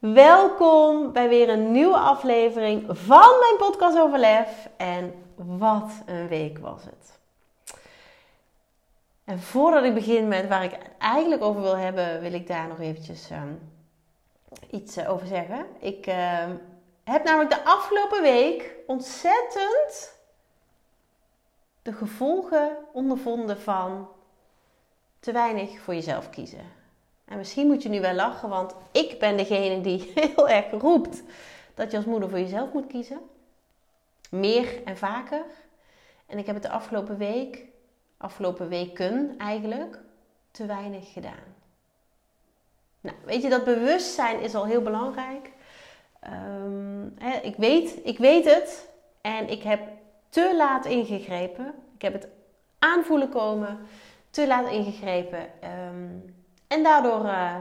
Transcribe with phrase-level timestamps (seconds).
[0.00, 4.68] Welkom bij weer een nieuwe aflevering van mijn podcast over lef.
[4.76, 7.18] En wat een week was het.
[9.24, 12.80] En voordat ik begin met waar ik eigenlijk over wil hebben, wil ik daar nog
[12.80, 13.42] eventjes uh,
[14.70, 15.66] iets uh, over zeggen.
[15.78, 16.48] Ik uh,
[17.04, 20.14] heb namelijk de afgelopen week ontzettend
[21.82, 24.08] de gevolgen ondervonden van
[25.18, 26.79] te weinig voor jezelf kiezen.
[27.30, 31.22] En misschien moet je nu wel lachen, want ik ben degene die heel erg roept
[31.74, 33.20] dat je als moeder voor jezelf moet kiezen.
[34.30, 35.44] Meer en vaker.
[36.26, 37.64] En ik heb het de afgelopen week,
[38.16, 39.98] afgelopen weken eigenlijk,
[40.50, 41.54] te weinig gedaan.
[43.00, 45.50] Nou, weet je, dat bewustzijn is al heel belangrijk.
[46.54, 48.88] Um, hè, ik, weet, ik weet het
[49.20, 49.80] en ik heb
[50.28, 51.74] te laat ingegrepen.
[51.94, 52.28] Ik heb het
[52.78, 53.78] aanvoelen komen,
[54.30, 55.50] te laat ingegrepen.
[55.94, 56.38] Um,
[56.70, 57.56] en daardoor uh,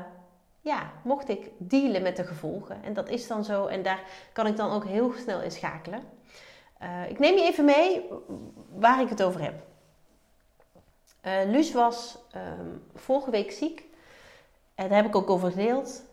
[0.61, 2.83] ja, mocht ik dealen met de gevolgen.
[2.83, 3.65] En dat is dan zo.
[3.65, 4.01] En daar
[4.33, 6.03] kan ik dan ook heel snel in schakelen.
[6.83, 8.09] Uh, ik neem je even mee
[8.75, 9.53] waar ik het over heb.
[11.25, 13.83] Uh, Luus was um, vorige week ziek.
[14.75, 16.03] En daar heb ik ook over gedeeld.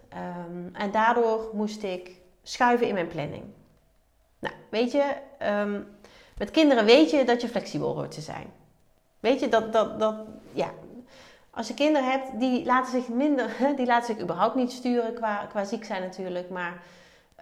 [0.48, 2.10] Um, en daardoor moest ik
[2.42, 3.44] schuiven in mijn planning.
[4.38, 5.88] Nou, weet je, um,
[6.38, 8.52] met kinderen weet je dat je flexibel hoort te zijn.
[9.20, 10.14] Weet je, dat, dat, dat,
[10.52, 10.70] ja,
[11.56, 15.46] als je kinderen hebt, die laten zich minder, die laten zich überhaupt niet sturen qua,
[15.48, 16.50] qua ziek zijn natuurlijk.
[16.50, 16.82] Maar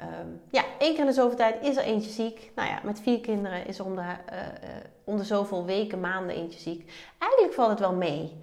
[0.00, 2.52] um, ja, één keer in de zoveel tijd is er eentje ziek.
[2.54, 4.02] Nou ja, met vier kinderen is er om de,
[5.04, 6.92] om de zoveel weken, maanden eentje ziek.
[7.18, 8.42] Eigenlijk valt het wel mee.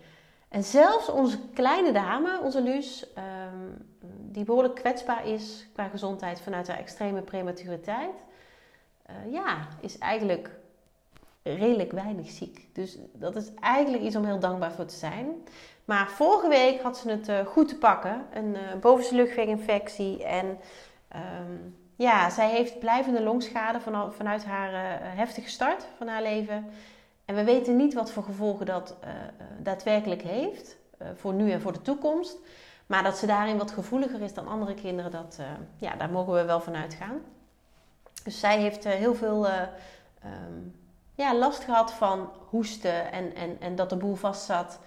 [0.49, 3.87] En zelfs onze kleine dame, onze Luus, um,
[4.31, 8.23] die behoorlijk kwetsbaar is qua gezondheid vanuit haar extreme prematuriteit.
[9.09, 10.49] Uh, ja, is eigenlijk
[11.43, 12.67] redelijk weinig ziek.
[12.73, 15.27] Dus dat is eigenlijk iets om heel dankbaar voor te zijn.
[15.85, 18.25] Maar vorige week had ze het uh, goed te pakken.
[18.33, 20.23] Een uh, bovenste luchtweginfectie.
[20.23, 20.45] En
[21.15, 26.69] um, ja, zij heeft blijvende longschade van, vanuit haar uh, heftige start van haar leven.
[27.25, 28.95] En we weten niet wat voor gevolgen dat
[29.59, 30.77] daadwerkelijk heeft.
[31.15, 32.37] voor nu en voor de toekomst.
[32.85, 35.39] Maar dat ze daarin wat gevoeliger is dan andere kinderen, dat,
[35.77, 37.21] ja, daar mogen we wel van uitgaan.
[38.23, 39.47] Dus zij heeft heel veel
[40.25, 40.75] um,
[41.15, 44.79] ja, last gehad van hoesten en, en, en dat de boel vast zat.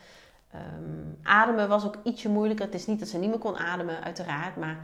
[0.54, 2.64] Um, ademen was ook ietsje moeilijker.
[2.64, 4.56] Het is niet dat ze niet meer kon ademen, uiteraard.
[4.56, 4.78] Maar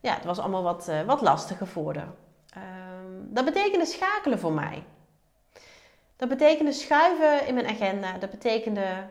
[0.00, 2.12] ja, het was allemaal wat, uh, wat lastiger voor haar.
[3.02, 4.84] Um, dat betekende schakelen voor mij.
[6.16, 8.18] Dat betekende schuiven in mijn agenda.
[8.18, 9.08] Dat betekende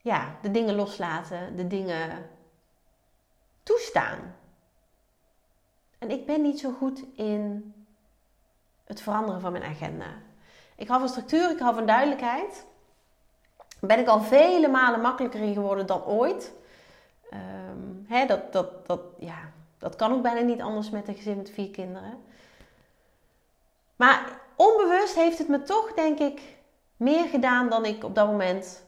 [0.00, 2.30] ja, de dingen loslaten, de dingen
[3.62, 4.34] toestaan.
[5.98, 7.74] En ik ben niet zo goed in
[8.84, 10.06] het veranderen van mijn agenda.
[10.76, 12.66] Ik hou van structuur, ik hou van duidelijkheid.
[13.86, 16.52] Ben ik al vele malen makkelijker in geworden dan ooit.
[17.32, 21.36] Um, hè, dat, dat, dat, ja, dat kan ook bijna niet anders met een gezin
[21.36, 22.22] met vier kinderen.
[23.96, 26.40] Maar onbewust heeft het me toch, denk ik,
[26.96, 28.84] meer gedaan dan ik op dat moment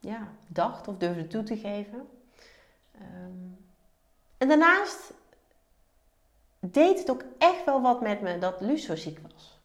[0.00, 2.08] ja, dacht of durfde toe te geven.
[2.94, 3.66] Um,
[4.38, 5.12] en daarnaast
[6.58, 9.59] deed het ook echt wel wat met me dat Luus zo ziek was.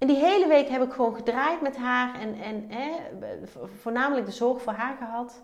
[0.00, 2.96] En die hele week heb ik gewoon gedraaid met haar en, en hè,
[3.80, 5.42] voornamelijk de zorg voor haar gehad.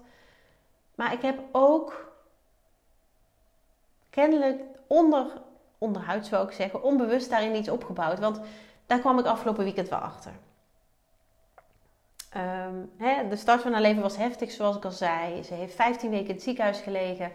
[0.94, 2.12] Maar ik heb ook
[4.10, 5.26] kennelijk onder,
[5.78, 8.18] onderhuids zou ik zeggen, onbewust daarin iets opgebouwd.
[8.18, 8.40] Want
[8.86, 10.32] daar kwam ik afgelopen weekend wel achter.
[12.36, 15.42] Um, hè, de start van haar leven was heftig, zoals ik al zei.
[15.42, 17.32] Ze heeft 15 weken in het ziekenhuis gelegen.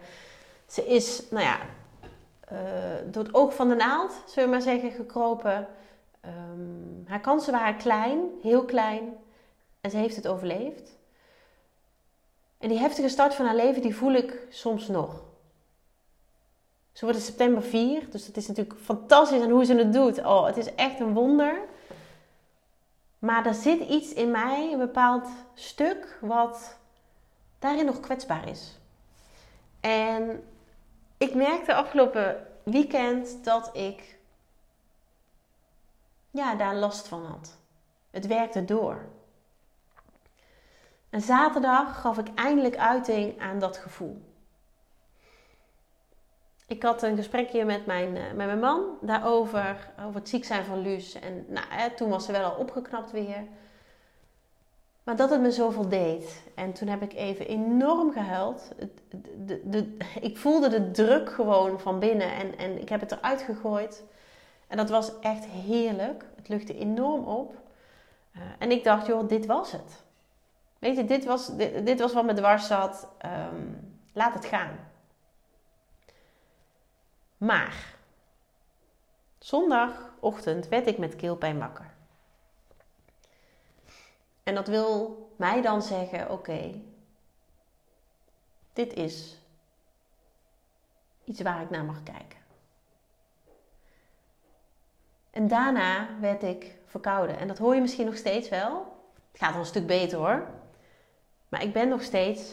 [0.66, 1.58] Ze is, nou ja,
[2.52, 2.58] uh,
[3.12, 5.68] door het oog van de naald, zullen we maar zeggen, gekropen.
[6.26, 9.14] Um, haar kansen waren klein, heel klein.
[9.80, 10.98] En ze heeft het overleefd.
[12.58, 15.22] En die heftige start van haar leven, die voel ik soms nog.
[16.92, 20.18] Ze wordt in september 4, dus dat is natuurlijk fantastisch en hoe ze het doet.
[20.18, 21.58] Oh, het is echt een wonder.
[23.18, 26.78] Maar er zit iets in mij, een bepaald stuk, wat
[27.58, 28.78] daarin nog kwetsbaar is.
[29.80, 30.44] En
[31.16, 34.18] ik merkte afgelopen weekend dat ik
[36.32, 37.58] ja, daar last van had.
[38.10, 39.08] Het werkte door.
[41.10, 44.30] En zaterdag gaf ik eindelijk uiting aan dat gevoel.
[46.66, 50.80] ik had een gesprekje met mijn, met mijn man daarover, over het ziek zijn van
[50.80, 51.14] Luus.
[51.14, 53.44] En nou, hè, toen was ze wel al opgeknapt weer.
[55.02, 56.42] Maar dat het me zoveel deed.
[56.54, 58.72] En toen heb ik even enorm gehuild.
[59.36, 63.42] De, de, ik voelde de druk gewoon van binnen en, en ik heb het eruit
[63.42, 64.04] gegooid.
[64.72, 66.24] En dat was echt heerlijk.
[66.36, 67.54] Het luchtte enorm op.
[68.36, 70.02] Uh, en ik dacht, joh, dit was het.
[70.78, 73.08] Weet je, dit was, dit, was wat me dwars zat.
[73.24, 74.78] Um, laat het gaan.
[77.36, 77.94] Maar
[79.38, 81.94] zondagochtend werd ik met keelpijn wakker.
[84.42, 86.80] En dat wil mij dan zeggen: oké,
[88.72, 89.38] dit is
[91.24, 92.41] iets waar ik naar mag kijken.
[95.32, 97.38] En daarna werd ik verkouden.
[97.38, 98.96] En dat hoor je misschien nog steeds wel.
[99.32, 100.46] Het gaat al een stuk beter hoor.
[101.48, 102.52] Maar ik ben nog steeds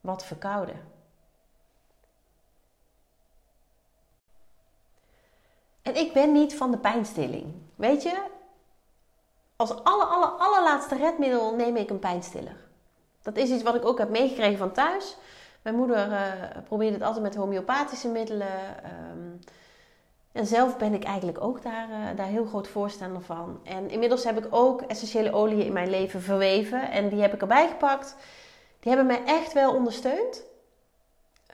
[0.00, 0.80] wat verkouden.
[5.82, 7.54] En ik ben niet van de pijnstilling.
[7.74, 8.22] Weet je,
[9.56, 12.56] als alle, alle, allerlaatste redmiddel neem ik een pijnstiller.
[13.22, 15.16] Dat is iets wat ik ook heb meegekregen van thuis.
[15.62, 16.22] Mijn moeder uh,
[16.64, 18.76] probeerde het altijd met homeopathische middelen.
[19.10, 19.40] Um,
[20.36, 23.60] en zelf ben ik eigenlijk ook daar, uh, daar heel groot voorstander van.
[23.64, 26.90] En inmiddels heb ik ook essentiële oliën in mijn leven verweven.
[26.90, 28.16] En die heb ik erbij gepakt.
[28.80, 30.44] Die hebben mij echt wel ondersteund.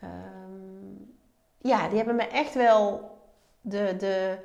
[0.02, 1.16] Um,
[1.58, 3.10] ja, die hebben mij echt wel
[3.60, 4.38] de, de,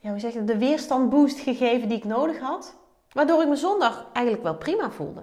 [0.00, 2.74] ja, hoe zeg je, de weerstandboost gegeven die ik nodig had.
[3.12, 5.22] Waardoor ik me zondag eigenlijk wel prima voelde.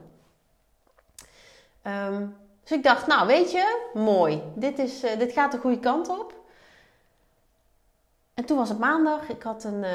[1.84, 4.42] Um, dus ik dacht, nou weet je, mooi.
[4.56, 6.34] Dit, is, uh, dit gaat de goede kant op.
[8.40, 9.30] En toen was het maandag.
[9.30, 9.90] Ik had een uh,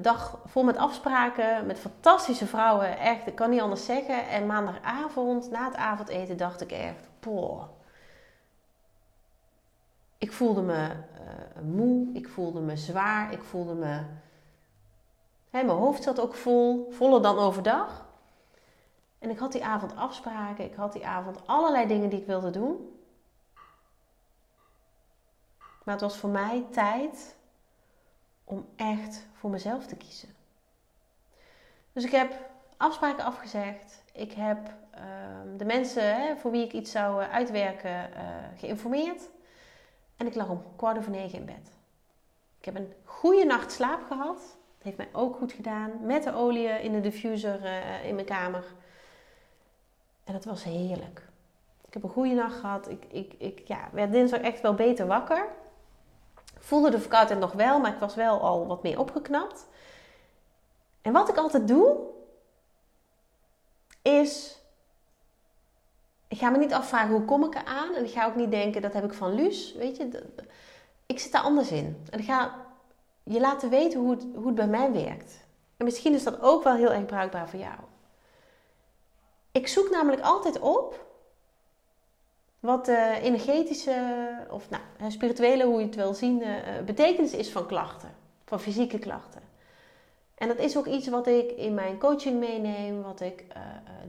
[0.00, 2.98] dag vol met afspraken, met fantastische vrouwen.
[2.98, 4.28] Echt, ik kan niet anders zeggen.
[4.28, 7.62] En maandagavond, na het avondeten, dacht ik echt, poh.
[10.18, 14.02] Ik voelde me uh, moe, ik voelde me zwaar, ik voelde me.
[15.50, 18.06] Mijn hoofd zat ook vol, voller dan overdag.
[19.18, 22.50] En ik had die avond afspraken, ik had die avond allerlei dingen die ik wilde
[22.50, 23.00] doen.
[25.84, 27.38] Maar het was voor mij tijd
[28.50, 30.28] om echt voor mezelf te kiezen.
[31.92, 34.02] Dus ik heb afspraken afgezegd.
[34.12, 34.58] Ik heb
[34.94, 35.00] uh,
[35.56, 38.24] de mensen hè, voor wie ik iets zou eh, uitwerken uh,
[38.56, 39.30] geïnformeerd.
[40.16, 41.70] En ik lag om kwart over negen in bed.
[42.58, 44.36] Ik heb een goede nacht slaap gehad.
[44.36, 45.90] Dat heeft mij ook goed gedaan.
[46.00, 48.64] Met de olie in de diffuser uh, in mijn kamer.
[50.24, 51.28] En dat was heerlijk.
[51.86, 52.88] Ik heb een goede nacht gehad.
[52.88, 55.48] Ik, ik, ik ja, werd dinsdag echt wel beter wakker.
[56.60, 59.66] Voelde de verkoudheid nog wel, maar ik was wel al wat meer opgeknapt.
[61.02, 61.96] En wat ik altijd doe,
[64.02, 64.58] is
[66.28, 67.94] ik ga me niet afvragen hoe kom ik eraan.
[67.94, 69.74] En ik ga ook niet denken dat heb ik van Luus.
[69.74, 70.32] Weet je,
[71.06, 72.06] ik zit daar anders in.
[72.10, 72.54] En ik ga
[73.22, 75.46] je laten weten hoe het, hoe het bij mij werkt.
[75.76, 77.78] En misschien is dat ook wel heel erg bruikbaar voor jou.
[79.52, 81.06] Ik zoek namelijk altijd op
[82.60, 83.96] wat de energetische
[84.50, 86.48] of nou, spirituele, hoe je het wil zien, uh,
[86.86, 88.10] betekenis is van klachten,
[88.44, 89.40] van fysieke klachten.
[90.34, 93.44] En dat is ook iets wat ik in mijn coaching meeneem, wat ik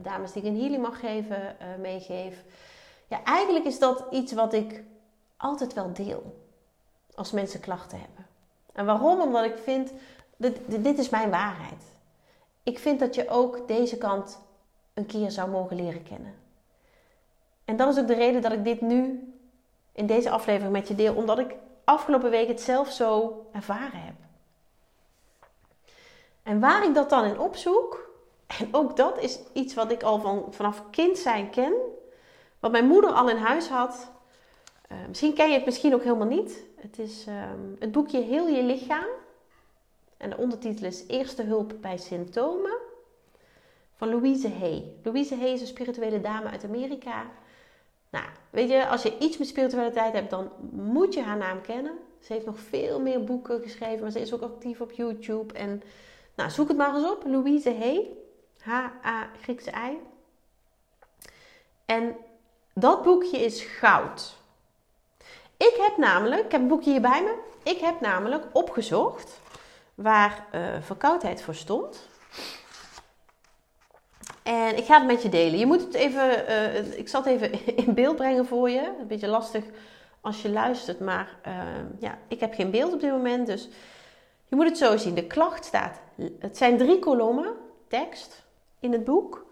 [0.02, 2.44] dames die ik een healing mag geven, uh, meegeef.
[3.08, 4.82] Ja, eigenlijk is dat iets wat ik
[5.36, 6.40] altijd wel deel
[7.14, 8.26] als mensen klachten hebben.
[8.72, 9.20] En waarom?
[9.20, 9.92] Omdat ik vind,
[10.36, 11.84] dit, dit is mijn waarheid.
[12.62, 14.38] Ik vind dat je ook deze kant
[14.94, 16.34] een keer zou mogen leren kennen.
[17.72, 19.32] En dat is ook de reden dat ik dit nu
[19.92, 24.14] in deze aflevering met je deel, omdat ik afgelopen week het zelf zo ervaren heb.
[26.42, 28.10] En waar ik dat dan in opzoek,
[28.46, 31.72] en ook dat is iets wat ik al van, vanaf kind zijn ken,
[32.60, 34.10] wat mijn moeder al in huis had.
[34.92, 36.64] Uh, misschien ken je het misschien ook helemaal niet.
[36.76, 39.08] Het is um, het boekje Heel je lichaam.
[40.16, 42.76] En de ondertitel is Eerste hulp bij symptomen.
[43.96, 44.92] Van Louise Hay.
[45.02, 47.26] Louise Hay is een spirituele dame uit Amerika.
[48.12, 51.98] Nou, weet je, als je iets met spiritualiteit hebt, dan moet je haar naam kennen.
[52.20, 55.54] Ze heeft nog veel meer boeken geschreven, maar ze is ook actief op YouTube.
[55.54, 55.82] En
[56.34, 57.22] nou, zoek het maar eens op.
[57.26, 58.08] Louise Hay.
[58.60, 59.98] H-A Griekse I.
[61.84, 62.16] En
[62.74, 64.36] dat boekje is goud.
[65.56, 67.38] Ik heb namelijk, ik heb een boekje hier bij me.
[67.62, 69.40] Ik heb namelijk opgezocht
[69.94, 72.08] waar uh, verkoudheid voor stond.
[74.42, 75.58] En ik ga het met je delen.
[75.58, 78.92] Je moet het even, uh, ik zal het even in beeld brengen voor je.
[79.00, 79.64] Een beetje lastig
[80.20, 81.54] als je luistert, maar uh,
[81.98, 83.46] ja, ik heb geen beeld op dit moment.
[83.46, 83.68] Dus
[84.48, 85.14] je moet het zo zien.
[85.14, 86.00] De klacht staat,
[86.38, 87.54] het zijn drie kolommen
[87.88, 88.44] tekst
[88.80, 89.46] in het boek.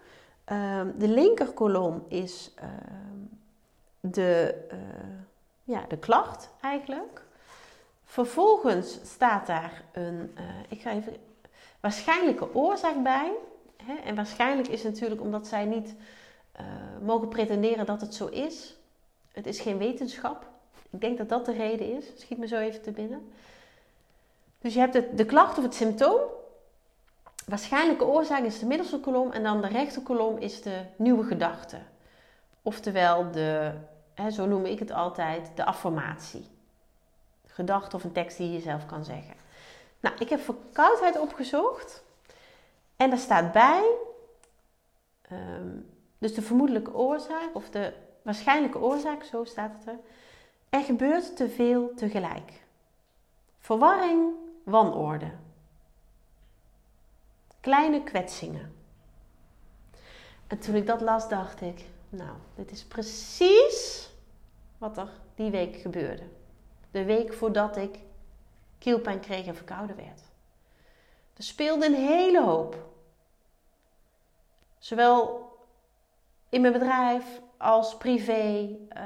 [0.52, 2.64] Uh, de linker kolom is uh,
[4.00, 4.78] de, uh,
[5.64, 7.23] ja, de klacht eigenlijk.
[8.04, 11.16] Vervolgens staat daar een, uh, ik ga even,
[11.80, 13.32] waarschijnlijke oorzaak bij.
[14.04, 15.94] En waarschijnlijk is het natuurlijk omdat zij niet
[16.61, 16.66] uh,
[17.02, 18.76] mogen pretenderen dat het zo is.
[19.32, 20.47] Het is geen wetenschap.
[20.90, 22.04] Ik denk dat dat de reden is.
[22.16, 23.32] Schiet me zo even te binnen.
[24.59, 26.20] Dus je hebt het, de klacht of het symptoom.
[27.47, 31.78] Waarschijnlijke oorzaak is de middelste kolom en dan de rechterkolom is de nieuwe gedachte.
[32.62, 33.73] Oftewel de,
[34.14, 36.47] hè, zo noem ik het altijd, de affirmatie.
[37.47, 39.35] Gedachte of een tekst die je zelf kan zeggen.
[40.00, 42.02] Nou, ik heb verkoudheid opgezocht.
[43.00, 43.97] En daar staat bij,
[45.33, 47.92] um, dus de vermoedelijke oorzaak, of de
[48.23, 49.99] waarschijnlijke oorzaak, zo staat het er.
[50.69, 52.52] Er gebeurt te veel tegelijk.
[53.59, 55.30] Verwarring, wanorde.
[57.61, 58.75] Kleine kwetsingen.
[60.47, 64.11] En toen ik dat las, dacht ik, nou, dit is precies
[64.78, 66.25] wat er die week gebeurde.
[66.90, 67.99] De week voordat ik
[68.78, 70.21] kielpijn kreeg en verkouden werd.
[71.37, 72.88] Er speelde een hele hoop.
[74.81, 75.49] Zowel
[76.49, 78.77] in mijn bedrijf als privé.
[78.97, 79.03] Uh,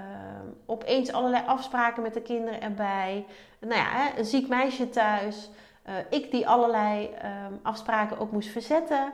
[0.66, 3.26] opeens allerlei afspraken met de kinderen erbij.
[3.58, 5.50] Nou ja, een ziek meisje thuis.
[5.88, 9.12] Uh, ik die allerlei um, afspraken ook moest verzetten.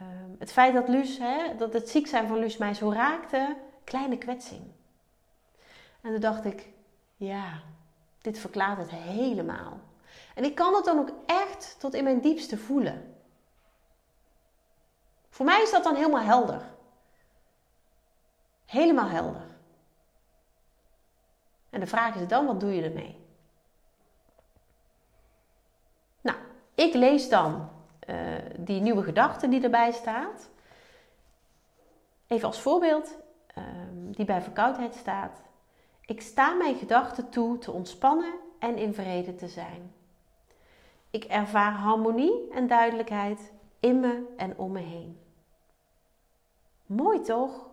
[0.00, 0.88] Um, het feit dat,
[1.18, 3.56] hè, dat het ziek zijn van Luus mij zo raakte.
[3.84, 4.62] Kleine kwetsing.
[6.00, 6.68] En toen dacht ik,
[7.16, 7.60] ja,
[8.20, 9.80] dit verklaart het helemaal.
[10.34, 13.15] En ik kan het dan ook echt tot in mijn diepste voelen.
[15.36, 16.62] Voor mij is dat dan helemaal helder.
[18.64, 19.46] Helemaal helder.
[21.70, 23.24] En de vraag is dan, wat doe je ermee?
[26.20, 26.38] Nou,
[26.74, 27.68] ik lees dan
[28.08, 28.16] uh,
[28.58, 30.48] die nieuwe gedachte die erbij staat.
[32.26, 33.18] Even als voorbeeld,
[33.58, 35.42] uh, die bij verkoudheid staat.
[36.00, 39.94] Ik sta mijn gedachten toe te ontspannen en in vrede te zijn.
[41.10, 45.24] Ik ervaar harmonie en duidelijkheid in me en om me heen.
[46.86, 47.70] Mooi toch?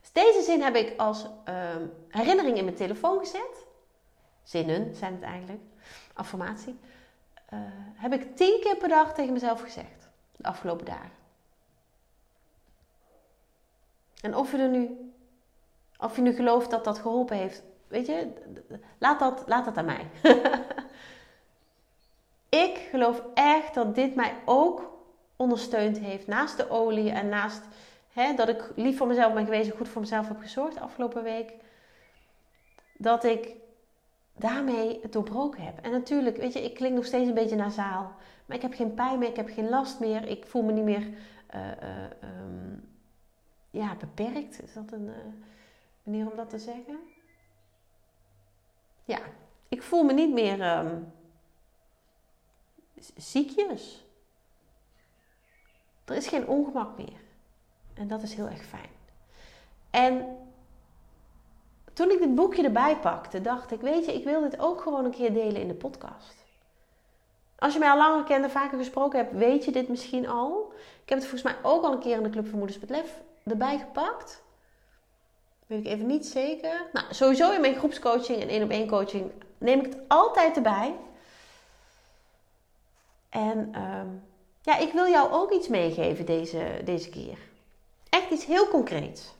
[0.00, 1.76] Dus deze zin heb ik als uh,
[2.08, 3.66] herinnering in mijn telefoon gezet.
[4.42, 5.60] Zinnen zijn het eigenlijk.
[6.14, 6.78] Affirmatie.
[7.52, 7.58] Uh,
[7.94, 10.08] heb ik tien keer per dag tegen mezelf gezegd.
[10.36, 11.10] De afgelopen dagen.
[14.20, 15.12] En of je er nu,
[15.98, 18.32] of je nu gelooft dat dat geholpen heeft, weet je,
[18.98, 20.10] laat dat, laat dat aan mij.
[22.64, 24.91] ik geloof echt dat dit mij ook
[25.42, 27.62] ondersteund heeft naast de olie en naast
[28.12, 31.22] hè, dat ik lief voor mezelf ben geweest en goed voor mezelf heb gezorgd afgelopen
[31.22, 31.52] week.
[32.96, 33.54] Dat ik
[34.36, 35.78] daarmee het doorbroken heb.
[35.78, 38.12] En natuurlijk, weet je, ik klink nog steeds een beetje nasaal.
[38.46, 40.28] Maar ik heb geen pijn meer, ik heb geen last meer.
[40.28, 41.08] Ik voel me niet meer
[41.54, 42.04] uh, uh,
[42.42, 42.88] um,
[43.70, 44.62] ja, beperkt.
[44.62, 45.14] Is dat een uh,
[46.02, 46.98] manier om dat te zeggen?
[49.04, 49.18] Ja,
[49.68, 51.12] ik voel me niet meer um,
[53.16, 54.04] ziekjes.
[56.04, 57.20] Er is geen ongemak meer.
[57.94, 58.90] En dat is heel erg fijn.
[59.90, 60.36] En
[61.92, 65.04] toen ik dit boekje erbij pakte, dacht ik: Weet je, ik wil dit ook gewoon
[65.04, 66.34] een keer delen in de podcast.
[67.58, 70.72] Als je mij al langer kent en vaker gesproken hebt, weet je dit misschien al.
[71.02, 72.90] Ik heb het volgens mij ook al een keer in de Club van Moeders met
[72.90, 74.42] Lef erbij gepakt.
[75.66, 76.86] Weet ik even niet zeker.
[76.92, 80.94] Nou, sowieso in mijn groepscoaching en één op één coaching neem ik het altijd erbij.
[83.28, 84.22] En um,
[84.62, 87.38] ja, ik wil jou ook iets meegeven deze, deze keer.
[88.08, 89.34] Echt iets heel concreets.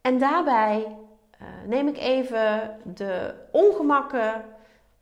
[0.00, 0.96] En daarbij
[1.42, 4.44] uh, neem ik even de ongemakken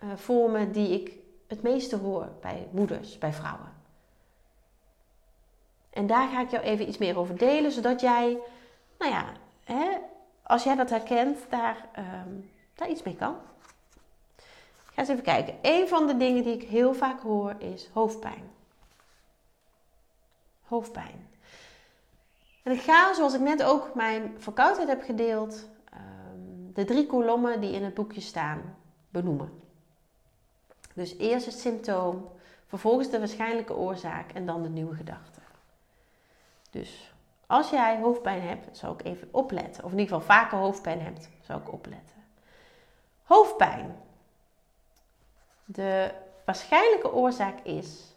[0.04, 1.12] uh, voor me die ik
[1.46, 3.74] het meeste hoor bij moeders, bij vrouwen.
[5.90, 8.38] En daar ga ik jou even iets meer over delen, zodat jij,
[8.98, 9.24] nou ja,
[9.64, 9.98] hè,
[10.42, 11.88] als jij dat herkent, daar,
[12.26, 13.36] um, daar iets mee kan.
[14.96, 15.54] Ga eens even kijken.
[15.62, 18.50] Een van de dingen die ik heel vaak hoor is hoofdpijn.
[20.62, 21.28] Hoofdpijn.
[22.62, 27.60] En ik ga, zoals ik net ook mijn verkoudheid heb gedeeld, ehm, de drie kolommen
[27.60, 28.76] die in het boekje staan
[29.08, 29.62] benoemen.
[30.94, 32.28] Dus eerst het symptoom,
[32.66, 35.40] vervolgens de waarschijnlijke oorzaak en dan de nieuwe gedachte.
[36.70, 37.14] Dus
[37.46, 39.84] als jij hoofdpijn hebt, zou ik even opletten.
[39.84, 42.16] Of in ieder geval vaker hoofdpijn hebt, zou ik opletten.
[43.22, 44.04] Hoofdpijn.
[45.66, 48.14] De waarschijnlijke oorzaak is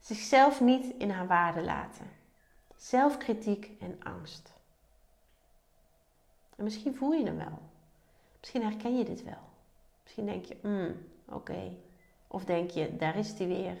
[0.00, 2.10] zichzelf niet in haar waarde laten.
[2.76, 4.52] Zelfkritiek en angst.
[6.56, 7.58] En misschien voel je hem wel.
[8.40, 9.42] Misschien herken je dit wel.
[10.02, 11.72] Misschien denk je, mm, oké.
[12.28, 13.78] Of denk je, daar is hij weer.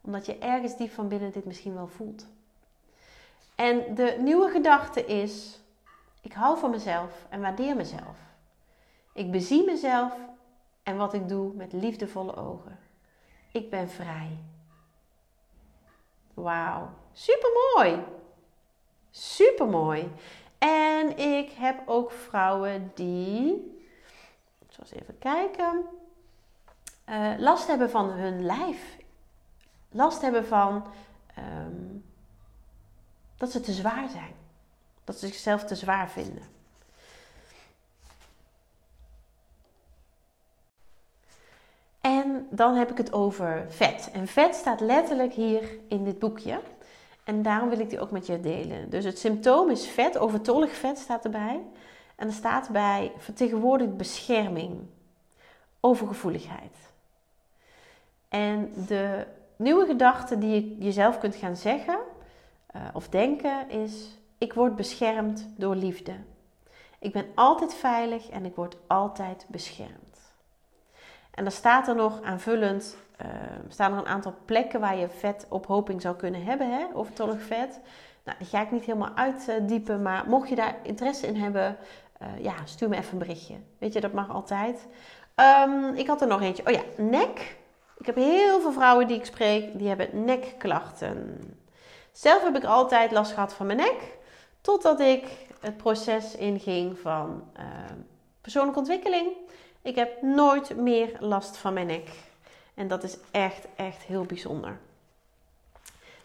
[0.00, 2.26] Omdat je ergens diep van binnen dit misschien wel voelt.
[3.54, 5.58] En de nieuwe gedachte is,
[6.20, 8.18] Ik hou van mezelf en waardeer mezelf.
[9.12, 10.12] Ik bezie mezelf
[10.84, 12.78] en wat ik doe met liefdevolle ogen.
[13.52, 14.38] Ik ben vrij.
[16.34, 18.04] Wauw, super mooi.
[19.10, 20.12] Super mooi.
[20.58, 23.72] En ik heb ook vrouwen die,
[24.78, 25.84] eens even kijken,
[27.08, 28.96] uh, last hebben van hun lijf.
[29.90, 30.86] Last hebben van
[31.38, 32.04] um,
[33.36, 34.34] dat ze te zwaar zijn.
[35.04, 36.53] Dat ze zichzelf te zwaar vinden.
[42.04, 44.10] En dan heb ik het over vet.
[44.12, 46.60] En vet staat letterlijk hier in dit boekje.
[47.24, 48.90] En daarom wil ik die ook met je delen.
[48.90, 51.60] Dus het symptoom is vet, overtollig vet staat erbij.
[52.16, 54.80] En er staat bij vertegenwoordigt bescherming,
[55.80, 56.76] overgevoeligheid.
[58.28, 61.98] En de nieuwe gedachte die je jezelf kunt gaan zeggen
[62.76, 66.14] uh, of denken is: ik word beschermd door liefde.
[66.98, 70.03] Ik ben altijd veilig en ik word altijd beschermd.
[71.34, 73.28] En dan staat er nog aanvullend, uh,
[73.68, 77.80] staan er een aantal plekken waar je vetophoping zou kunnen hebben, hè, overtollig vet.
[78.24, 81.76] Nou, die ga ik niet helemaal uitdiepen, maar mocht je daar interesse in hebben,
[82.22, 83.54] uh, ja, stuur me even een berichtje.
[83.78, 84.86] Weet je, dat mag altijd.
[85.66, 86.66] Um, ik had er nog eentje.
[86.66, 87.56] Oh ja, nek.
[87.98, 91.40] Ik heb heel veel vrouwen die ik spreek, die hebben nekklachten.
[92.12, 94.18] Zelf heb ik altijd last gehad van mijn nek.
[94.60, 95.24] Totdat ik
[95.60, 97.64] het proces inging van uh,
[98.40, 99.28] persoonlijke ontwikkeling.
[99.84, 102.08] Ik heb nooit meer last van mijn nek.
[102.74, 104.78] En dat is echt, echt heel bijzonder.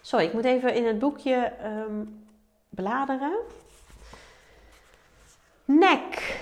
[0.01, 2.25] Sorry, ik moet even in het boekje um,
[2.69, 3.37] bladeren.
[5.65, 6.39] Nek.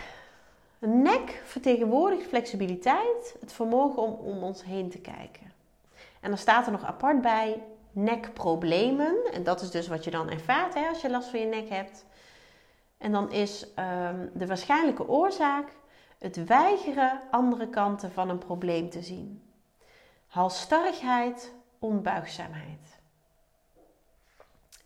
[0.80, 5.54] Nek vertegenwoordigt flexibiliteit, het vermogen om om ons heen te kijken.
[6.20, 9.16] En dan staat er nog apart bij nekproblemen.
[9.32, 11.70] En dat is dus wat je dan ervaart hè, als je last van je nek
[11.70, 12.06] hebt.
[12.98, 15.68] En dan is um, de waarschijnlijke oorzaak
[16.18, 19.42] het weigeren andere kanten van een probleem te zien.
[20.28, 23.00] Halstarrigheid, onbuigzaamheid.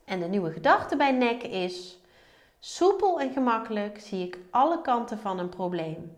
[0.06, 2.00] En de nieuwe gedachte bij nek is:
[2.60, 6.17] soepel en gemakkelijk zie ik alle kanten van een probleem.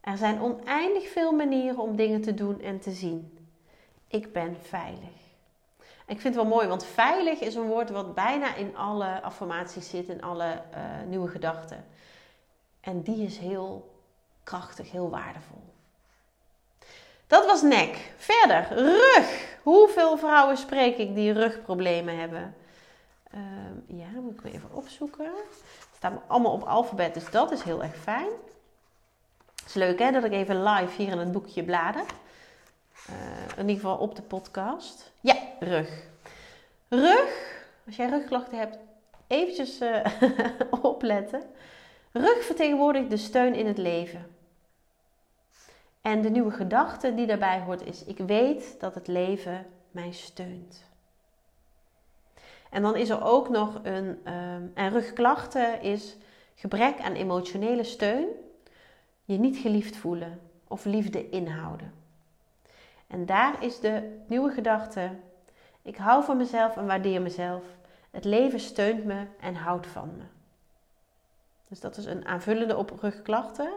[0.00, 3.38] Er zijn oneindig veel manieren om dingen te doen en te zien.
[4.08, 5.26] Ik ben veilig.
[6.06, 9.90] Ik vind het wel mooi, want veilig is een woord wat bijna in alle affirmaties
[9.90, 11.84] zit, in alle uh, nieuwe gedachten.
[12.80, 13.97] En die is heel
[14.48, 15.62] krachtig, heel waardevol.
[17.26, 18.12] Dat was nek.
[18.16, 19.58] Verder, rug.
[19.62, 22.54] Hoeveel vrouwen spreek ik die rugproblemen hebben?
[23.34, 25.24] Uh, ja, moet ik me even opzoeken.
[25.24, 28.28] Het staat allemaal op alfabet, dus dat is heel erg fijn.
[29.66, 32.04] Is leuk hè, dat ik even live hier in het boekje blader.
[33.10, 33.14] Uh,
[33.56, 35.12] in ieder geval op de podcast.
[35.20, 35.88] Ja, rug.
[36.88, 38.78] Rug, als jij rugklachten hebt,
[39.26, 40.04] eventjes uh,
[40.82, 41.42] opletten.
[42.12, 44.37] Rug vertegenwoordigt de steun in het leven.
[46.08, 50.84] En de nieuwe gedachte die daarbij hoort is: ik weet dat het leven mij steunt.
[52.70, 56.16] En dan is er ook nog een, um, en rugklachten is
[56.54, 58.26] gebrek aan emotionele steun,
[59.24, 61.92] je niet geliefd voelen of liefde inhouden.
[63.06, 65.10] En daar is de nieuwe gedachte:
[65.82, 67.64] ik hou van mezelf en waardeer mezelf.
[68.10, 70.24] Het leven steunt me en houdt van me.
[71.68, 73.72] Dus dat is een aanvullende op rugklachten.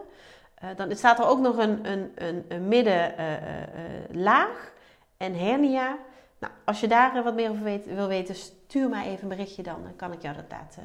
[0.64, 2.12] Uh, dan staat er ook nog een, een,
[2.48, 4.70] een, middenlaag uh, uh,
[5.16, 5.98] en hernia.
[6.38, 9.62] Nou, als je daar wat meer over weet, wil weten, stuur mij even een berichtje
[9.62, 9.82] dan.
[9.82, 10.78] Dan kan ik jou, dat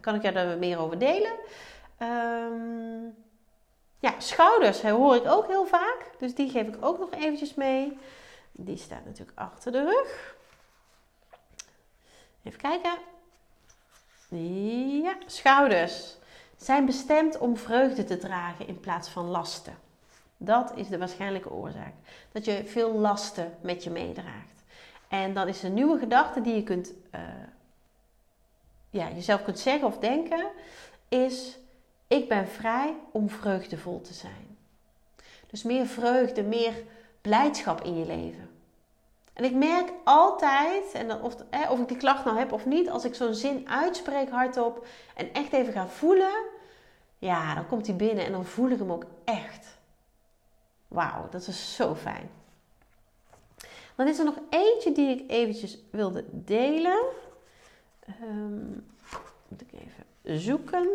[0.00, 1.32] kan ik jou daar meer over delen.
[2.02, 3.14] Um,
[3.98, 6.10] ja, schouders hoor ik ook heel vaak.
[6.18, 7.98] Dus die geef ik ook nog eventjes mee.
[8.52, 10.36] Die staat natuurlijk achter de rug.
[12.42, 12.94] Even kijken.
[15.02, 16.16] Ja, schouders
[16.56, 19.74] zijn bestemd om vreugde te dragen in plaats van lasten.
[20.36, 21.92] Dat is de waarschijnlijke oorzaak.
[22.32, 24.64] Dat je veel lasten met je meedraagt.
[25.08, 27.20] En dan is een nieuwe gedachte die je kunt, uh,
[28.90, 30.46] ja, jezelf kunt zeggen of denken,
[31.08, 31.58] is
[32.06, 34.56] ik ben vrij om vreugdevol te zijn.
[35.46, 36.74] Dus meer vreugde, meer
[37.20, 38.50] blijdschap in je leven.
[39.34, 41.34] En ik merk altijd, en of,
[41.68, 45.32] of ik die klacht nou heb of niet, als ik zo'n zin uitspreek hardop en
[45.32, 46.44] echt even ga voelen,
[47.18, 49.66] ja, dan komt hij binnen en dan voel ik hem ook echt.
[50.88, 52.30] Wauw, dat is zo fijn.
[53.94, 57.04] Dan is er nog eentje die ik eventjes wilde delen.
[58.22, 58.86] Um,
[59.48, 60.88] moet ik even zoeken.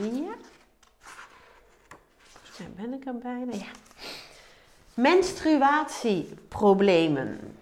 [0.00, 0.34] Ja.
[2.18, 3.52] Volgens ben ik er bijna.
[3.52, 3.89] Ja.
[5.00, 7.56] Menstruatieproblemen.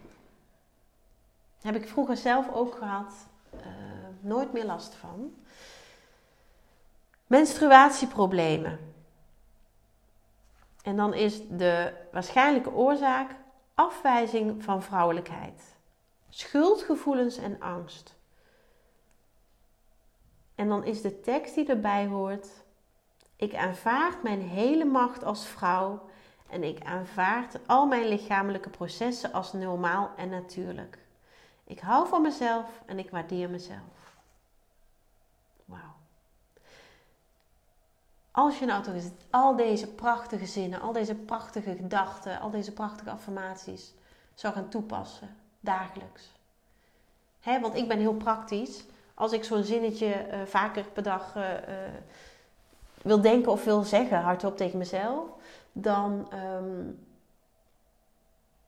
[1.60, 3.12] Heb ik vroeger zelf ook gehad.
[3.54, 3.60] Uh,
[4.20, 5.34] nooit meer last van.
[7.26, 8.78] Menstruatieproblemen.
[10.82, 13.30] En dan is de waarschijnlijke oorzaak
[13.74, 15.62] afwijzing van vrouwelijkheid,
[16.28, 18.14] schuldgevoelens en angst.
[20.54, 22.48] En dan is de tekst die erbij hoort:
[23.36, 26.07] Ik aanvaard mijn hele macht als vrouw
[26.50, 30.98] en ik aanvaard al mijn lichamelijke processen als normaal en natuurlijk.
[31.64, 34.16] Ik hou van mezelf en ik waardeer mezelf.
[35.64, 35.94] Wauw.
[38.30, 38.94] Als je nou toch
[39.30, 43.94] al deze prachtige zinnen, al deze prachtige gedachten, al deze prachtige affirmaties
[44.34, 46.32] zou gaan toepassen, dagelijks.
[47.40, 48.84] Hè, want ik ben heel praktisch.
[49.14, 51.58] Als ik zo'n zinnetje uh, vaker per dag uh, uh,
[53.02, 55.24] wil denken of wil zeggen hardop tegen mezelf,
[55.82, 57.06] dan, um,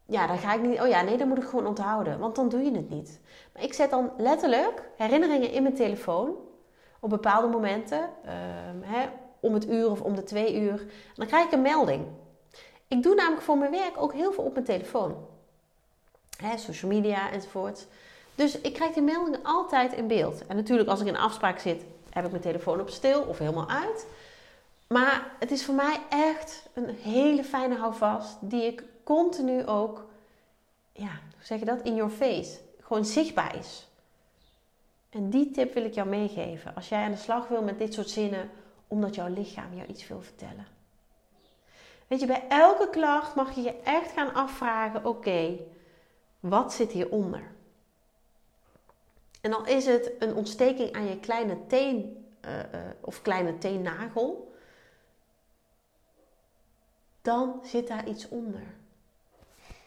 [0.06, 2.48] ja, dan ga ik niet, oh ja, nee, dan moet ik gewoon onthouden, want dan
[2.48, 3.20] doe je het niet.
[3.52, 6.36] Maar ik zet dan letterlijk herinneringen in mijn telefoon
[7.00, 9.08] op bepaalde momenten, um, hè,
[9.40, 10.80] om het uur of om de twee uur.
[10.80, 12.06] En dan krijg ik een melding.
[12.88, 15.16] Ik doe namelijk voor mijn werk ook heel veel op mijn telefoon.
[16.36, 17.86] Hè, social media enzovoort.
[18.34, 20.46] Dus ik krijg die meldingen altijd in beeld.
[20.46, 23.38] En natuurlijk, als ik in een afspraak zit, heb ik mijn telefoon op stil of
[23.38, 24.06] helemaal uit.
[24.94, 30.07] Maar het is voor mij echt een hele fijne houvast die ik continu ook,
[30.92, 31.83] ja, hoe zeg je dat?
[31.83, 32.59] In your face.
[32.81, 33.88] Gewoon zichtbaar is.
[35.11, 36.74] En die tip wil ik jou meegeven.
[36.74, 38.50] Als jij aan de slag wil met dit soort zinnen,
[38.88, 40.66] omdat jouw lichaam jou iets wil vertellen.
[42.07, 45.57] Weet je, bij elke klacht mag je je echt gaan afvragen: oké,
[46.40, 47.42] wat zit hieronder?
[49.40, 54.49] En dan is het een ontsteking aan je kleine teen uh, uh, of kleine teennagel,
[57.22, 58.62] dan zit daar iets onder.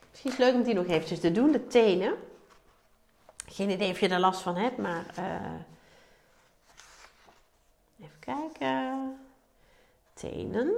[0.10, 2.13] Misschien is het leuk om die nog eventjes te doen, de tenen.
[3.46, 5.60] Geen idee of je er last van hebt, maar uh,
[8.00, 9.17] even kijken.
[10.13, 10.74] Tenen.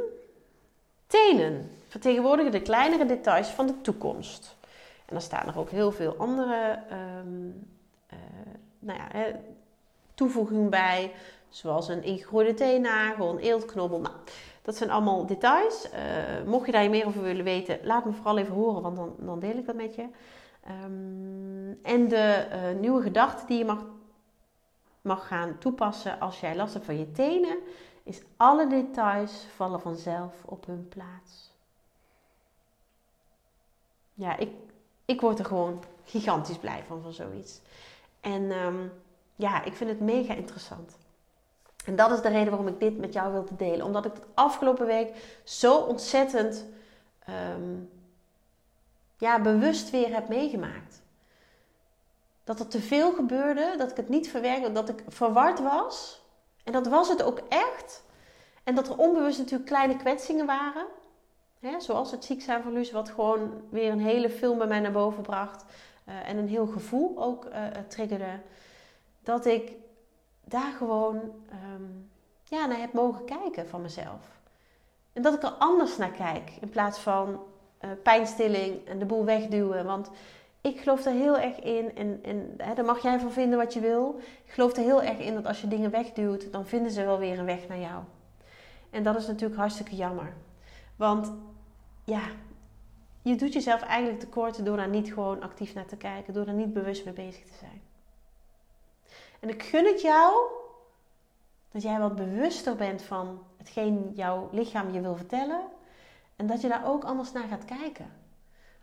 [1.07, 4.55] Tenen vertegenwoordigen de kleinere details van de toekomst.
[5.05, 7.67] En dan staan er ook heel veel andere um,
[8.79, 9.31] nou ja, hè,
[10.13, 11.11] toevoeging bij.
[11.49, 13.99] Zoals een ingegroeide teennagel, een eeltknobbel.
[13.99, 14.15] Nou,
[14.61, 15.87] dat zijn allemaal details.
[15.93, 19.15] Uh, mocht je daar meer over willen weten, laat me vooral even horen, want dan,
[19.19, 20.07] dan deel ik dat met je.
[20.83, 23.85] Um, en de uh, nieuwe gedachte die je mag,
[25.01, 27.57] mag gaan toepassen als jij last hebt van je tenen,
[28.03, 31.53] is alle details vallen vanzelf op hun plaats.
[34.13, 34.51] Ja, ik,
[35.05, 37.61] ik word er gewoon gigantisch blij van, van zoiets.
[38.21, 38.91] En um,
[39.35, 40.97] ja, ik vind het mega interessant.
[41.85, 43.85] En dat is de reden waarom ik dit met jou wil delen.
[43.85, 46.65] Omdat ik het afgelopen week zo ontzettend
[47.57, 47.89] um,
[49.17, 51.01] ja, bewust weer heb meegemaakt.
[52.43, 56.21] Dat er te veel gebeurde, dat ik het niet verwerkte, dat ik verward was.
[56.63, 58.03] En dat was het ook echt.
[58.63, 60.85] En dat er onbewust natuurlijk kleine kwetsingen waren.
[61.59, 65.23] Hè, zoals het ziek zijn wat gewoon weer een hele film bij mij naar boven
[65.23, 65.65] bracht.
[66.07, 67.51] Uh, en een heel gevoel ook uh,
[67.87, 68.39] triggerde.
[69.23, 69.71] Dat ik
[70.45, 71.15] daar gewoon
[71.73, 72.09] um,
[72.43, 74.39] ja, naar heb mogen kijken van mezelf.
[75.13, 76.51] En dat ik er anders naar kijk.
[76.61, 77.43] In plaats van
[77.81, 79.85] uh, pijnstilling en de boel wegduwen.
[79.85, 80.09] Want
[80.61, 81.95] ik geloof er heel erg in.
[81.95, 84.19] En, en hè, daar mag jij van vinden wat je wil.
[84.45, 87.19] Ik geloof er heel erg in dat als je dingen wegduwt, dan vinden ze wel
[87.19, 88.03] weer een weg naar jou.
[88.89, 90.33] En dat is natuurlijk hartstikke jammer.
[90.95, 91.31] Want
[92.03, 92.21] ja,
[93.21, 96.53] je doet jezelf eigenlijk tekort door daar niet gewoon actief naar te kijken, door er
[96.53, 97.81] niet bewust mee bezig te zijn.
[99.39, 100.33] En ik gun het jou
[101.71, 105.61] dat jij wat bewuster bent van hetgeen jouw lichaam je wil vertellen
[106.35, 108.11] en dat je daar ook anders naar gaat kijken.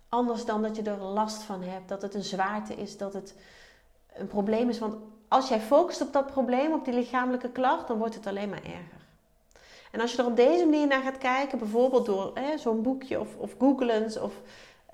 [0.09, 3.35] Anders dan dat je er last van hebt, dat het een zwaarte is, dat het
[4.15, 4.79] een probleem is.
[4.79, 4.97] Want
[5.29, 8.63] als jij focust op dat probleem, op die lichamelijke klacht, dan wordt het alleen maar
[8.65, 9.01] erger.
[9.91, 13.37] En als je er op deze manier naar gaat kijken, bijvoorbeeld door zo'n boekje of,
[13.37, 14.35] of googelens of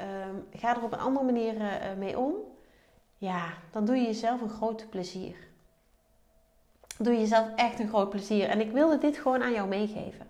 [0.01, 2.35] um, ga er op een andere manier uh, mee om,
[3.17, 5.48] ja, dan doe je jezelf een groot plezier.
[6.99, 8.49] Doe je jezelf echt een groot plezier.
[8.49, 10.27] En ik wilde dit gewoon aan jou meegeven.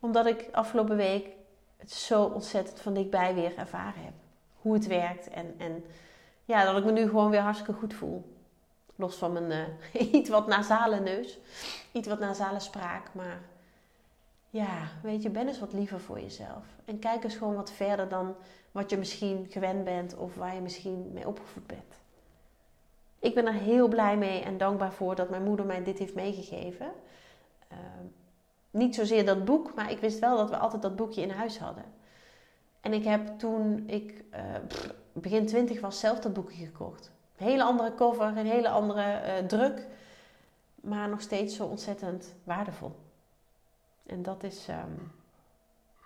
[0.00, 1.28] Omdat ik afgelopen week
[1.76, 4.12] het zo ontzettend van dichtbij weer ervaren heb.
[4.60, 5.84] Hoe het werkt en, en
[6.44, 8.34] ja, dat ik me nu gewoon weer hartstikke goed voel.
[8.96, 11.38] Los van mijn uh, iets wat nasale neus,
[11.92, 13.40] iets wat nasale spraak, maar
[14.50, 16.64] ja, weet je, ben eens wat liever voor jezelf.
[16.84, 18.34] En kijk eens gewoon wat verder dan
[18.72, 22.00] wat je misschien gewend bent of waar je misschien mee opgevoed bent.
[23.18, 26.14] Ik ben er heel blij mee en dankbaar voor dat mijn moeder mij dit heeft
[26.14, 26.92] meegegeven.
[27.72, 27.78] Uh,
[28.70, 31.58] niet zozeer dat boek, maar ik wist wel dat we altijd dat boekje in huis
[31.58, 31.84] hadden.
[32.80, 34.40] En ik heb toen ik uh,
[35.12, 37.10] begin twintig was zelf dat boekje gekocht.
[37.36, 39.86] Een hele andere cover, een hele andere uh, druk.
[40.74, 42.96] Maar nog steeds zo ontzettend waardevol.
[44.06, 45.12] En dat is, um,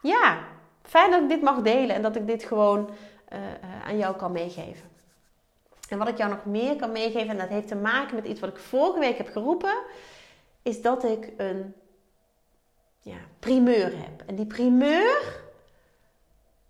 [0.02, 0.44] ja,
[0.82, 2.90] fijn dat ik dit mag delen en dat ik dit gewoon
[3.32, 3.38] uh,
[3.84, 4.88] aan jou kan meegeven.
[5.90, 8.40] En wat ik jou nog meer kan meegeven, en dat heeft te maken met iets
[8.40, 9.82] wat ik vorige week heb geroepen,
[10.62, 11.74] is dat ik een
[13.00, 14.22] ja, primeur heb.
[14.26, 15.40] En die primeur,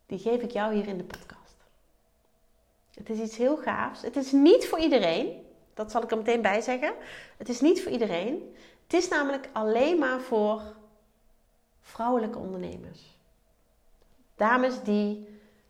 [0.06, 1.56] die geef ik jou hier in de podcast.
[2.94, 4.02] Het is iets heel gaafs.
[4.02, 5.46] Het is niet voor iedereen.
[5.74, 6.94] Dat zal ik er meteen bij zeggen.
[7.36, 8.54] Het is niet voor iedereen.
[8.82, 10.62] Het is namelijk alleen maar voor
[11.80, 13.18] vrouwelijke ondernemers.
[14.36, 15.28] Dames die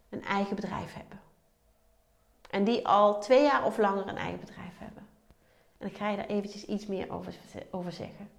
[0.08, 1.19] een eigen bedrijf hebben.
[2.50, 5.06] En die al twee jaar of langer een eigen bedrijf hebben.
[5.78, 7.34] En ik ga je daar eventjes iets meer over,
[7.70, 8.30] over zeggen.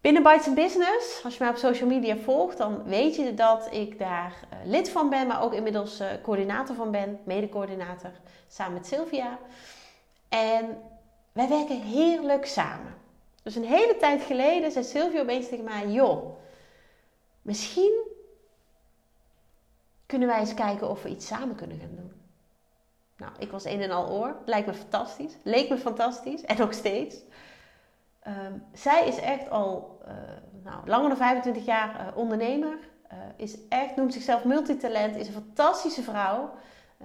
[0.00, 3.98] Binnen Bites Business, als je mij op social media volgt, dan weet je dat ik
[3.98, 8.10] daar uh, lid van ben, maar ook inmiddels uh, coördinator van ben, mede-coördinator,
[8.48, 9.38] samen met Sylvia.
[10.28, 10.82] En
[11.32, 12.94] wij werken heerlijk samen.
[13.42, 16.36] Dus een hele tijd geleden zei Sylvia opeens tegen mij: Joh,
[17.42, 18.02] misschien
[20.06, 22.23] kunnen wij eens kijken of we iets samen kunnen gaan doen.
[23.16, 24.36] Nou, ik was een en al oor.
[24.44, 25.36] Lijkt me fantastisch.
[25.42, 26.42] Leek me fantastisch.
[26.42, 27.16] En nog steeds.
[28.26, 30.12] Um, zij is echt al uh,
[30.62, 32.78] nou, langer dan 25 jaar uh, ondernemer.
[33.12, 35.16] Uh, is echt, noemt zichzelf multitalent.
[35.16, 36.54] Is een fantastische vrouw.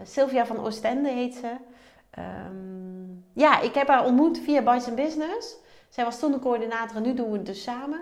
[0.03, 1.55] Sylvia van Oostende heet ze.
[2.19, 5.55] Um, ja, ik heb haar ontmoet via Bites Business.
[5.89, 7.99] Zij was toen de coördinator en nu doen we het dus samen.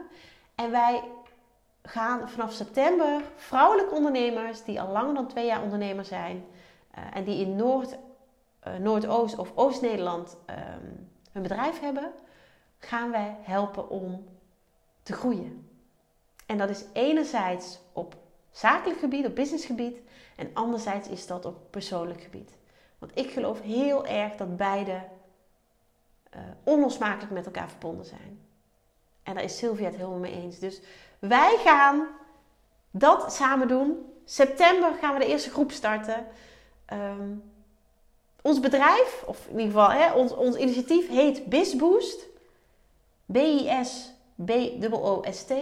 [0.55, 1.03] En wij
[1.83, 6.45] gaan vanaf september vrouwelijke ondernemers die al langer dan twee jaar ondernemer zijn
[7.13, 7.97] en die in Noord,
[8.79, 12.11] Noordoost of Oost-Nederland um, een bedrijf hebben,
[12.79, 14.25] gaan wij helpen om
[15.03, 15.69] te groeien.
[16.45, 18.15] En dat is enerzijds op
[18.51, 19.97] zakelijk gebied, op businessgebied,
[20.35, 22.57] en anderzijds is dat op persoonlijk gebied.
[22.99, 24.91] Want ik geloof heel erg dat beide
[26.35, 28.39] uh, onlosmakelijk met elkaar verbonden zijn.
[29.23, 30.59] En daar is Sylvia het helemaal mee eens.
[30.59, 30.81] Dus
[31.19, 32.07] wij gaan
[32.91, 34.13] dat samen doen.
[34.25, 36.25] September gaan we de eerste groep starten.
[36.93, 37.43] Um,
[38.41, 42.27] ons bedrijf, of in ieder geval hè, ons, ons initiatief, heet BizBoost.
[43.25, 45.53] B-I-S-B-O-O-S-T.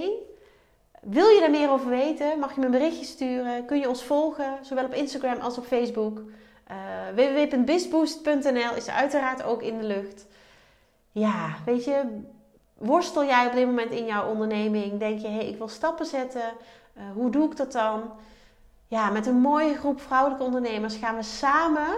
[1.02, 2.40] Wil je daar meer over weten?
[2.40, 3.66] Mag je me een berichtje sturen?
[3.66, 6.22] Kun je ons volgen, zowel op Instagram als op Facebook?
[6.72, 6.78] Uh,
[7.16, 10.26] www.bizboost.nl is uiteraard ook in de lucht.
[11.12, 12.22] Ja, weet je,
[12.78, 15.00] worstel jij op dit moment in jouw onderneming?
[15.00, 16.54] Denk je, hé, hey, ik wil stappen zetten.
[16.98, 18.12] Uh, hoe doe ik dat dan?
[18.88, 21.98] Ja, met een mooie groep vrouwelijke ondernemers gaan we samen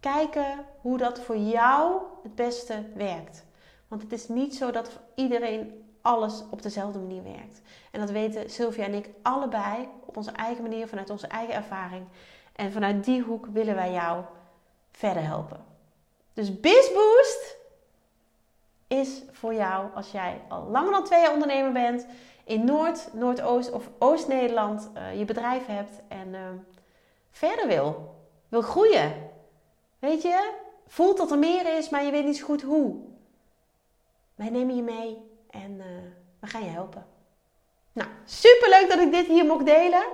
[0.00, 3.44] kijken hoe dat voor jou het beste werkt.
[3.88, 7.60] Want het is niet zo dat voor iedereen alles op dezelfde manier werkt.
[7.90, 12.06] En dat weten Sylvia en ik allebei op onze eigen manier, vanuit onze eigen ervaring.
[12.52, 14.24] En vanuit die hoek willen wij jou
[14.90, 15.64] verder helpen.
[16.32, 17.56] Dus BizBoost
[18.86, 22.06] is voor jou als jij al langer dan twee jaar ondernemer bent,
[22.46, 26.40] in Noord, Noordoost of Oost-Nederland uh, je bedrijf hebt en uh,
[27.30, 28.14] verder wil.
[28.48, 29.14] Wil groeien.
[29.98, 30.52] Weet je,
[30.86, 32.96] voelt dat er meer is, maar je weet niet zo goed hoe.
[34.34, 35.18] Wij nemen je mee
[35.50, 35.84] en uh,
[36.40, 37.06] we gaan je helpen.
[37.92, 40.04] Nou, super leuk dat ik dit hier mocht delen.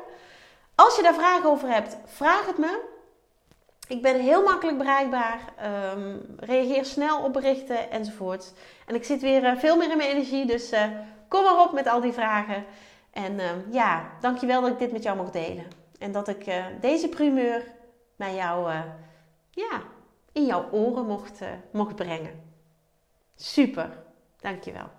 [0.75, 2.81] Als je daar vragen over hebt, vraag het me.
[3.89, 5.41] Ik ben heel makkelijk bereikbaar.
[5.97, 8.53] Um, reageer snel op berichten enzovoort.
[8.87, 10.73] En ik zit weer veel meer in mijn energie, dus
[11.33, 12.65] kom maar op met al die vragen.
[13.11, 15.67] En uh, ja, dankjewel dat ik dit met jou mocht delen.
[15.99, 16.45] En dat ik
[16.81, 17.65] deze primeur
[18.17, 18.73] naar jou,
[19.51, 19.83] ja,
[20.33, 21.41] in jouw oren mocht,
[21.73, 22.55] mocht brengen.
[23.37, 23.99] Super.
[24.41, 24.91] Dankjewel.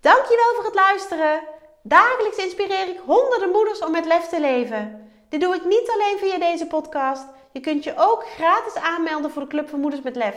[0.00, 1.42] Dankjewel voor het luisteren.
[1.82, 5.10] Dagelijks inspireer ik honderden moeders om met lef te leven.
[5.28, 7.26] Dit doe ik niet alleen via deze podcast.
[7.52, 10.36] Je kunt je ook gratis aanmelden voor de Club van Moeders met Lef.